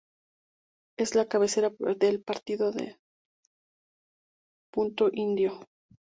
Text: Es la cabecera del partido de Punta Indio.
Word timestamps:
Es 0.97 1.13
la 1.13 1.27
cabecera 1.27 1.69
del 1.95 2.23
partido 2.23 2.71
de 2.71 2.97
Punta 4.73 5.03
Indio. 5.11 5.59